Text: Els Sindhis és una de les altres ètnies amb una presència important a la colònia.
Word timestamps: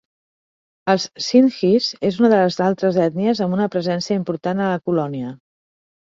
Els 0.91 1.03
Sindhis 1.25 1.89
és 2.09 2.17
una 2.21 2.31
de 2.31 2.39
les 2.39 2.57
altres 2.67 2.97
ètnies 3.03 3.41
amb 3.47 3.57
una 3.57 3.67
presència 3.75 4.17
important 4.21 4.63
a 4.63 4.71
la 4.71 4.81
colònia. 4.91 5.35